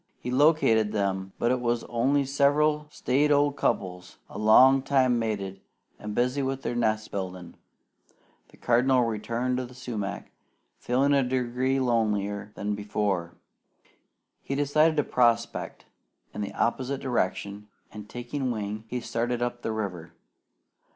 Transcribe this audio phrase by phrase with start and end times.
[0.19, 5.61] He located them, but it was only several staid old couples, a long time mated,
[5.99, 7.53] and busy with their nest building.
[8.49, 10.31] The Cardinal returned to the sumac,
[10.79, 13.35] feeling a degree lonelier than ever.
[14.41, 15.85] He decided to prospect
[16.33, 20.13] in the opposite direction, and taking wing, he started up the river.